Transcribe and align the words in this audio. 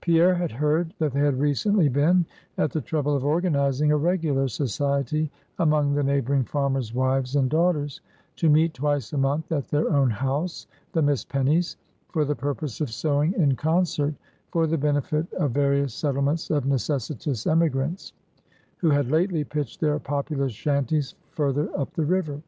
Pierre 0.00 0.34
had 0.34 0.50
heard 0.50 0.92
that 0.98 1.12
they 1.12 1.20
had 1.20 1.38
recently 1.38 1.88
been 1.88 2.26
at 2.58 2.72
the 2.72 2.80
trouble 2.80 3.14
of 3.14 3.24
organizing 3.24 3.92
a 3.92 3.96
regular 3.96 4.48
society, 4.48 5.30
among 5.56 5.94
the 5.94 6.02
neighboring 6.02 6.42
farmers' 6.42 6.92
wives 6.92 7.36
and 7.36 7.48
daughters, 7.48 8.00
to 8.34 8.50
meet 8.50 8.74
twice 8.74 9.12
a 9.12 9.16
month 9.18 9.52
at 9.52 9.68
their 9.68 9.88
own 9.92 10.10
house 10.10 10.66
(the 10.94 11.00
Miss 11.02 11.24
Pennies) 11.24 11.76
for 12.08 12.24
the 12.24 12.34
purpose 12.34 12.80
of 12.80 12.90
sewing 12.90 13.34
in 13.34 13.54
concert 13.54 14.16
for 14.50 14.66
the 14.66 14.76
benefit 14.78 15.32
of 15.34 15.52
various 15.52 15.94
settlements 15.94 16.50
of 16.50 16.66
necessitous 16.66 17.46
emigrants, 17.46 18.14
who 18.78 18.90
had 18.90 19.12
lately 19.12 19.44
pitched 19.44 19.78
their 19.78 20.00
populous 20.00 20.50
shanties 20.52 21.14
further 21.30 21.68
up 21.78 21.92
the 21.94 22.04
river. 22.04 22.42